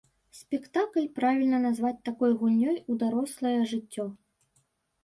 Спектакль 0.37 1.05
правільна 1.19 1.59
назваць 1.67 2.01
такой 2.09 2.35
гульнёй 2.41 2.77
у 2.91 2.99
дарослае 3.05 3.57
жыццё. 3.75 4.13